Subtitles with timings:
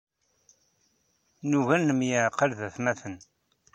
[1.49, 3.15] Nugi ad nemyaɛqal d atmaten.